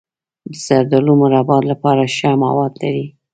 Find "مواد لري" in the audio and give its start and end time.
2.43-3.05